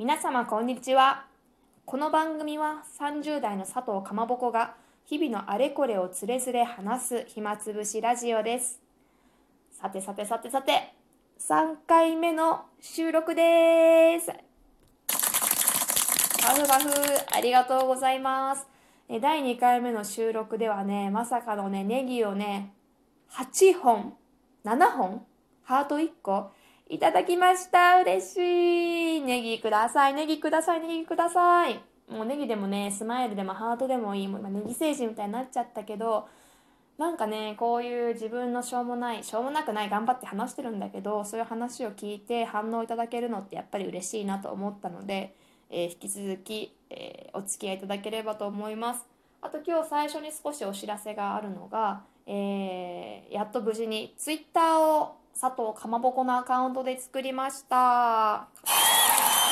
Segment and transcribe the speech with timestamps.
[0.00, 1.26] 皆様こんにちは。
[1.84, 8.80] この番組は30代の佐藤かまぼこが日々のあれこれをつれづれ話す暇つぶしラジオです。
[9.70, 10.94] さてさてさてさて
[11.38, 14.28] 3回目の収録です。
[14.28, 14.34] バ
[16.54, 16.90] フバフ
[17.36, 18.66] ありがとうございます。
[19.20, 22.72] 第2回目の収録ではねまさかのねネギをね
[23.32, 24.14] 8本
[24.64, 25.26] 7本
[25.62, 26.52] ハート1個
[26.90, 28.00] いただきました。
[28.00, 29.20] 嬉しい。
[29.20, 30.14] ネギください。
[30.14, 30.80] ネギください。
[30.80, 31.80] ネギください。
[32.08, 34.28] もうネギでもね、スマイルでもハートでもいい。
[34.28, 36.26] もう今ネギ星人みたいになっちゃったけど、
[36.98, 45.36] なんかね、こういう自分のしょうもない、しょうもなくない頑張って話してるんだけど、そういう話を聞いて反応いただけるのってやっぱり嬉しいなと思ったので、
[45.70, 49.06] えー、引き続き、えー、お付き合いいただければと思います。
[49.42, 58.48] あと今日最初に少しお知らせがあるのが、えー、やっと無事に Twitter を佐藤かまぼこのアカウントで作りました。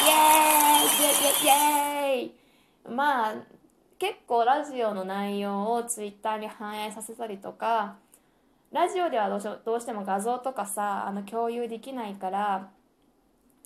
[0.07, 3.35] イエーイイエーイイエーイまあ、
[3.99, 7.97] 結構ラジオの内容をツイッターに反映させたりとか、
[8.73, 12.71] ラジオではどうしどうしても画像とかさ、あの共有できないから、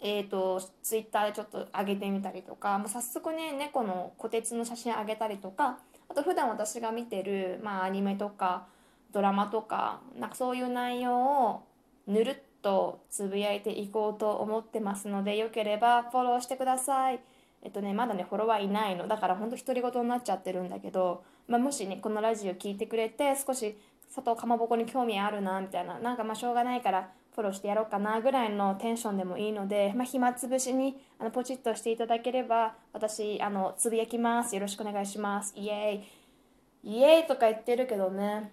[0.05, 8.67] えーと、ツイッターでちょっと上げてみたりとかもう早速ね猫の虎鉄の写真上げたりとかあと普段私が見てる、まあ、アニメとか
[9.13, 11.63] ドラマとかなんかそういう内容を
[12.07, 17.21] ぬるっとつぶやいていこうと思ってますのでよければフォローしてください。
[17.63, 19.07] えっとね、まだね、フォロワーいないの。
[19.07, 23.79] だからほんと独り言になっちゃってるんだけど、まあ、もしね、このラジオ聞いてくれて、少し
[24.13, 34.55] 佐藤かまぼこに興味あるな、みたいな、なんかまあしょうがないからフォローしてやろうかな、ぐらいのテンションでもいいので、まあ、暇つぶしにあのポチッとしていただければ、私、あの、つぶやきます。
[34.57, 35.55] よろしくお願いします。
[35.57, 36.99] イエーイ。
[36.99, 38.53] イエーイとか言ってるけどね、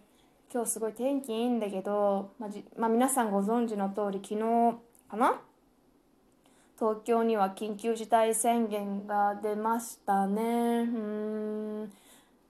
[0.52, 5.40] 今日すごい天気いいんだけど、まじまあ、皆さんご存知の通り昨日かな？
[6.80, 10.42] 東京には緊急事態宣言が出ましたね。
[10.42, 11.92] うん。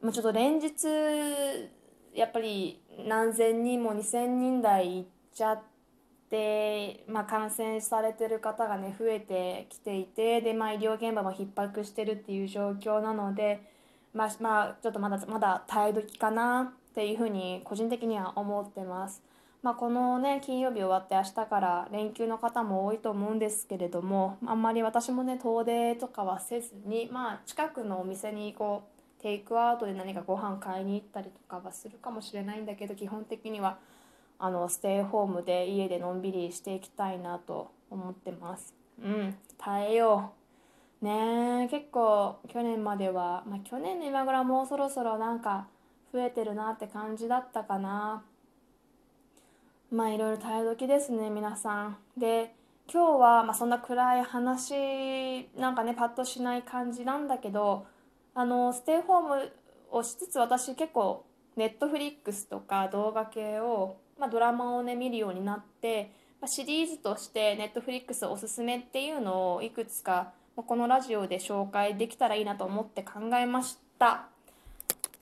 [0.02, 0.72] まあ、ちょっと連日
[2.14, 5.62] やっぱり何千人も2,000人台いっちゃっ
[6.30, 13.62] て、まあ、感染されてる方がね増えてきていてで、まあ、医療現場も逼迫してるっていう状況なので、
[14.14, 16.74] まあ、まあ、ちょっとまだまだ耐え時かな。
[17.00, 19.24] っていうふうに個人的には思ってます。
[19.64, 28.90] まあ、このね金曜日終わって明日から連休の方も多いと思うんですけれどもあんまり私もね遠出とかはせずに、まあ、近くのお店にこ
[29.20, 33.80] うテイクアウトで何かご飯買いに行ったりとかはするかもしれないんだけど基本的には
[34.38, 38.74] あのステイホームで家でのんびりしていきたいなと思ってます。
[39.02, 40.34] うん耐えよ
[41.02, 45.68] うね結構去年までは、まあ、去年の今頃はもうそろそろなんか
[46.12, 48.24] 増えてるなって感じだったかな
[49.92, 52.54] まあいろいろ耐え時ですね皆さんで
[52.92, 57.86] 今日はまあそんな暗い話なんかねパッとしない感じなんだけど
[58.34, 59.52] あのステイホーム
[59.92, 61.26] をしつつ私結構
[61.56, 66.12] ネットフリックスとか動画系を、まあ、ドラマをね見るようになって、
[66.42, 74.28] まあ、シリーズとしてネットフリックスおすすめっていうのをいくつかこのラジオで紹介できたらいいなと思って考えました。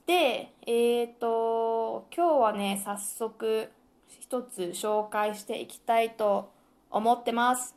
[0.08, 3.68] で、えっ、ー、と、今日はね、早速
[4.08, 6.50] 一つ紹介していきたいと
[6.90, 7.74] 思ってます。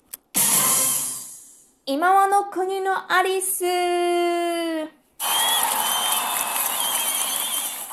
[1.86, 4.88] 今和の国のアリスは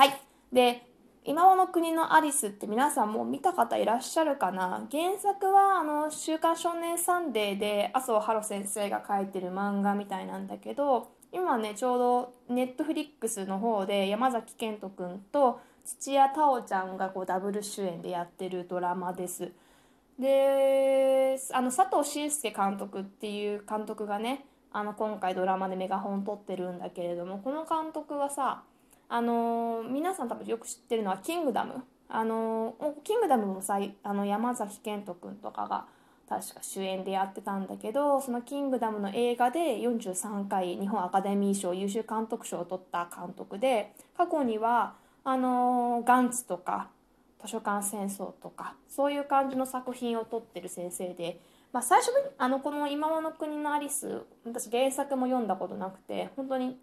[0.05, 0.23] い。
[0.53, 0.87] で、
[1.25, 4.87] 今際の国のアリスって皆さんもう見た方いらっしゃるかな？
[4.89, 19.53] 原作はあの「週刊少年サンデー」で麻生羽呂先生が書いてる漫画みたいなんだけど今ねちょうどネットフリックスの方で山崎賢人君と土屋太鳳ちゃんがこうダブル主演でやってるドラマです。
[20.19, 28.63] であの佐藤信介監督っていう監督がねあの今回ドラマでメガホン取ってるんだけれどもこの監督はさ
[29.09, 32.75] あの皆さん多分よく知ってるのは「キングダム」あの
[33.05, 35.87] キングダムもさあの山崎賢人君とかが
[36.29, 44.95] 確か主演でやってたんだけどその「キングダム」の映画で43回日本アカデミー賞優秀監督賞を取った監督で過去には
[45.25, 46.91] あのガンツとか
[47.41, 51.41] 図書館戦争とかそういう感じの作品を撮ってる先生で、
[51.73, 56.79] まあ、最初にあのこの「今の国のアリス」私原作も読んだことなくて本当に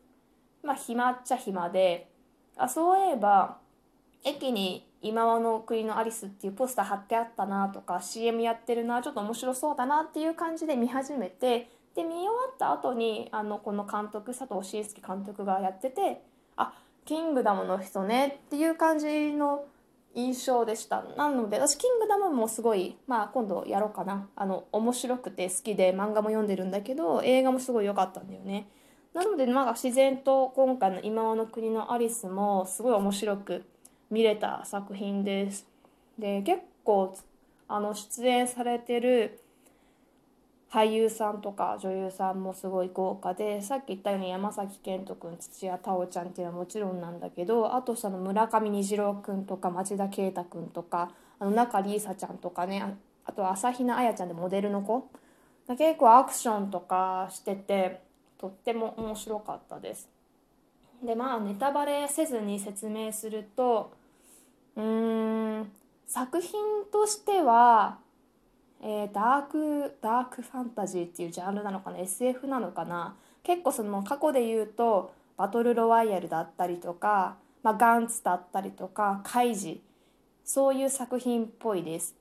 [0.64, 2.10] まあ暇っちゃ暇で
[2.58, 3.58] あそういえば
[4.26, 16.24] 駅に今和の国のアリスっていうポスター貼ってあったなとか CM やってるなちょっと面白そうだなっていう感じで見始めてで見終わった後にあのこの監督佐藤慎介監督がやってて
[16.58, 16.74] あ
[17.06, 19.66] キングダムの人ねっていう感じの
[20.16, 21.04] 印象でした。
[21.18, 24.28] なので私「キングダム」もすごいまあ今度やろうかな。
[24.36, 28.68] あの面白くて好きで漫画も読んでるんだけど映画もすごい良かったんだよね。
[29.14, 33.66] なのでまあ自然と今回の「今和の国のアリス」もすごい面白く
[34.16, 35.68] 見れた作品です
[36.18, 37.14] で結構
[37.68, 39.42] あの出演されてる
[40.72, 52.96] 俳優さんとか女優さんもすごい豪華でさっき言ったように山崎賢人君土屋太鳳ちゃんっていうのはもちろんなんだけどあとその村上虹郎君とか町田啓太君とかあの中里依紗ちゃんとかね
[53.26, 55.10] あと朝比奈彩ちゃんでモデルの子
[55.68, 58.02] が結構アクションとかしてて
[58.38, 60.10] とっても面白かったです。
[61.04, 63.92] でまあネタバレせずに説明すると
[64.76, 65.72] うん。
[66.06, 66.52] 作品
[66.92, 68.00] としては
[68.82, 73.16] えー、ダークダークファンタジーっていうジャンルなのかな？SF なのかな？
[73.42, 79.82] 結構その過去で言うとバトルロワイヤルだったりとか、まあ、ガンツだったりとかカイジ
[80.44, 82.16] そういう作品っぽいです。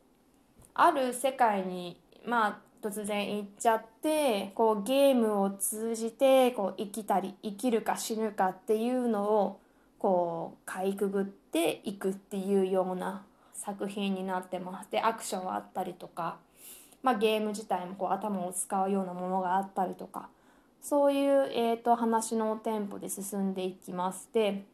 [0.75, 9.61] ある世界にまあ突然行っちゃってこうゲームを通じてこう生きたり生きるか死ぬかっていうのを
[10.05, 13.25] こうかいくぐっていくっていうような
[13.55, 14.91] 作品になってます。
[14.91, 16.37] でアクションはあったりとか
[17.05, 20.31] まあ、ゲーム自体もこう頭を使うようなものがあったりとか
[20.81, 24.29] そういう、えーと、話のテンポで進んでいきます。
[24.33, 24.65] で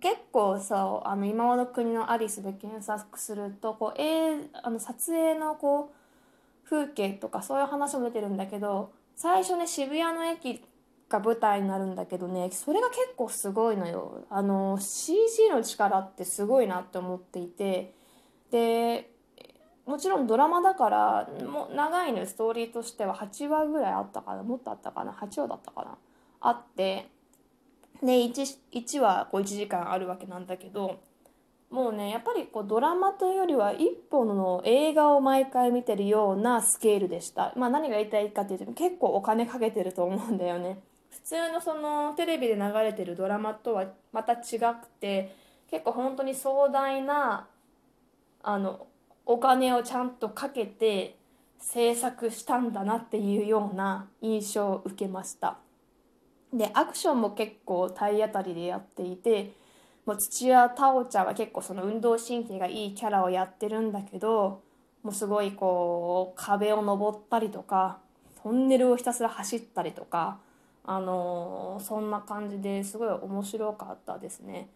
[0.00, 5.92] 結構さあの今の国のアリスで検索するとこう、えー、あの撮影のこ
[6.66, 10.62] う風景とかそういう話も出てるんだけど最初ね渋谷の駅
[11.14, 14.24] が舞台になるんだけどねそれが結構すごいのよ。
[14.30, 17.94] あの CG の力ってすごいなって思っていて。
[18.50, 19.10] で
[19.86, 24.42] もちろんドラマだからもう長いのストーリーとしては8話ぐらいあったかな。
[24.42, 25.12] もっとあったかな。
[25.12, 25.98] 8話だったかな。
[26.40, 27.08] あって。
[28.02, 31.00] で 1, 1話こう1時間あるわけなんだけど
[31.70, 37.52] もうねやっぱりこうドラマというよりは一本の映画を毎回見てるようなスケールでした。
[37.56, 40.78] まあ、何が言いたいかっていうと結構お金かけてると思うんだよね。
[41.24, 45.34] 普通のそのテレビで流れてるドラマとはまた違くて
[45.70, 47.48] 結構本当に壮大な
[48.42, 48.86] あの
[49.24, 51.16] お金をちゃんとかけて
[51.58, 55.56] 制作したんだなっていうような印象を受けました。
[56.52, 59.52] でアクションも結構体当たりでやっていて
[60.04, 64.62] もう土屋太鳳ちゃんは結構その運動神経がいいキャラをやってるんだけど
[65.02, 67.98] もうすごいこう壁を登ったりとか
[68.42, 70.38] トンネルをひたすら走ったりとか
[70.84, 74.68] あの、そんな感じですごい面白かったですね。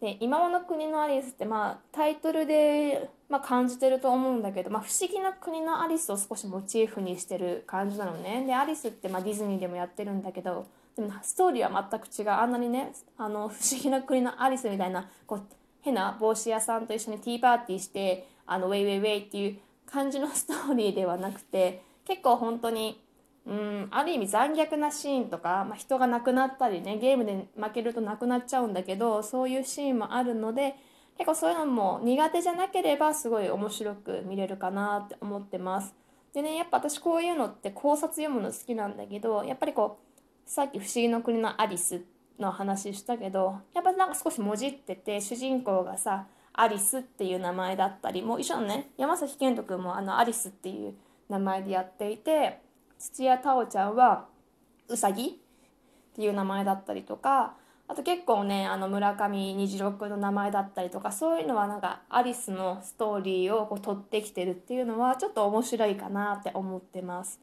[0.00, 10.66] で今の国のアリスってまあタイトルで、まあ、感じてると思うんだけど、まあ、不思議な国のアリスを少しモチーフにしてる感じなのねでアリスってまあディズニーでもやってるんだけど
[10.96, 15.42] でもストーリーは全く違うあんなにねあの不思議な国のアリスみたいなこう
[15.80, 23.00] 変な帽子屋さんと一緒にティーパーティーしてあのウェイウェイウェイっていう感じのストーリーではなくて結構本当に
[23.46, 30.74] うんある意味残虐なシーンとか、まあ、人が亡くなったりねゲームで負けるとなくなっちゃうんだけどそういうシーンもあるので
[31.16, 35.94] 結構そういうのも苦手じゃなければすごい面白く見れるかなって思ってます。
[36.34, 42.04] でねやっぱ私こういうのって考察読むの好きなんだけどやっぱりこうさっき「不思議の国のアリス」
[42.38, 50.94] の話したけどやっぱなんか少しもじってて主人公がさアリスっていう名前だったりもう一緒のね山崎賢人君もあのアリスっていう
[51.30, 52.60] 名前でやっていて
[52.98, 54.26] 土屋太鳳ちゃんは
[54.88, 55.32] うさぎっ
[56.14, 57.54] ていう名前だったりとか
[57.88, 67.40] あと結構ねあの村上虹郎君の名前だったりとかそういうのはなんかアリスのストーリーをこう取ってきてるっていうのはちょっと面白いかなって思ってます。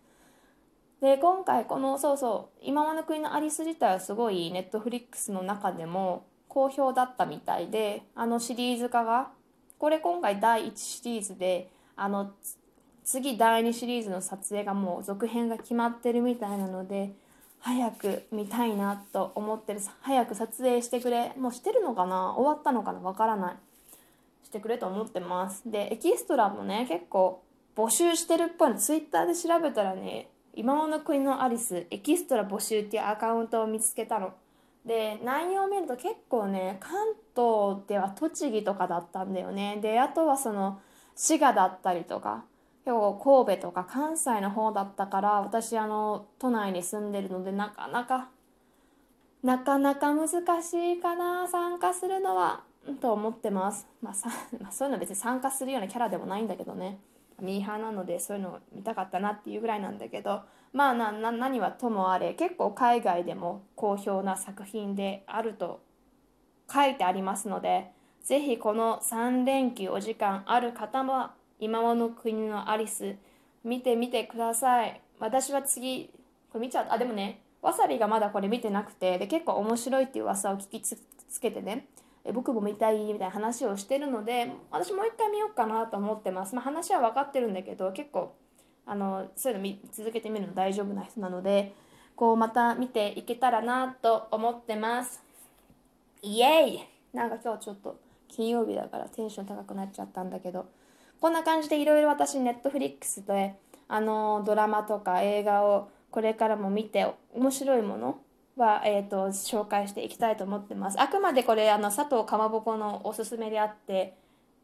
[1.02, 9.32] で今回このそうそう「今まの国のアリス」自体はすごいネットフリックスの中でも好評だったみたいであのシリーズ化が
[9.80, 12.32] これ今回第1シリーズであの
[13.04, 17.12] 次第2シリーズの撮影がもう続編が決まってるみたいなので
[17.60, 19.80] 早く見たいなと思ってる。
[20.02, 21.34] 早く撮影してくれ。
[21.38, 22.34] もうしてるのかな？
[22.36, 23.00] 終わったのかな？
[23.00, 23.56] わからない。
[24.44, 25.64] してくれと思ってます。
[25.66, 27.42] でエキストラもね結構
[27.76, 28.76] 募集してるっぽいの。
[28.78, 34.34] ツイッターで調べたらね今もの国のアリスエキストラ募集っていうアカウントを見つけたの。
[34.86, 36.92] で内容を見ると結構ね関
[37.34, 39.80] 東では栃木とかだったんだよね。
[39.82, 40.82] であとはその
[41.16, 42.44] 滋賀だったりとか
[42.86, 48.30] 結構神戸とか関西の方だったから私あの都内に住んでるのでなかなか
[49.44, 50.30] なかなか難
[50.64, 52.64] しいかな参加するのは
[53.02, 57.00] と思ってます、まあさ まあ、そういうの別に参加するようなキャラでもないんだけどね。
[57.40, 60.42] ミーハーなのでそういうのを見たかったなっていうぐらいなんだけど。
[60.74, 65.82] まあなな何はともあれ結構海外でも好評な作品であると
[66.72, 67.92] 書いてありますので
[68.24, 73.16] ぜひこの3連休お時間ある方は今の国のアリス。
[73.64, 75.00] 見てみてください。
[75.20, 76.10] 私は次
[76.50, 76.88] これ見ちゃう？
[76.90, 80.98] あでもねわさびがまだこれ見てなくてで結構面白いっていう噂を聞きつ
[81.40, 81.88] けてね。
[82.26, 88.36] え僕も見たいみたいな話をしてるので私もう一回見ようかなと思ってます、まあ、話は分かってるんだけど結構
[88.86, 91.74] あのそういうの見続けてみるの大丈夫な人なので
[92.18, 95.24] こうまた見ていけたらなと思ってます。
[96.22, 96.80] イエーイ！
[97.14, 100.66] なんか今日ちょっと金曜日だからテンション高くなっちゃったんだけど。
[101.24, 103.56] こんな感じでいろいろ私ネットフリックスで
[103.88, 108.20] あのドラマとか映画をこれからも見て面白いもの
[108.58, 111.00] は、えーと、紹介していきたいと思ってます。
[111.00, 114.18] あくまでこれあの佐藤かまぼこのおすすめであって、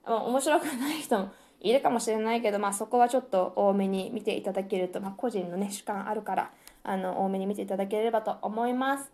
[0.06, 6.52] 面白くない人もいるかもしれないけど、まあ、そこはちょっと多めに見ていただけると、まあ、個人のね主観あるから
[6.84, 9.10] あの多めに見ていただければと思います。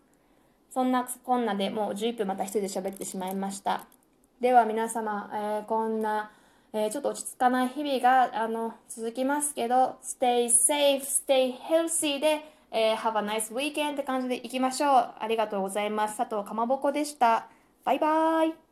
[0.74, 3.86] そんなこんなでもう11分また一人で喋ってしまいました。
[4.40, 6.32] では皆様、えー、こんな、
[6.84, 15.14] え、ちょっと落ち着かない日々があの続きますけど、stay safe, stay healthy で、えー、have a nice weekend って感じでいきましょう。
[15.18, 16.16] ありがとうございます。
[16.18, 17.48] 佐藤かまぼこでした。
[17.84, 18.65] バイバイ。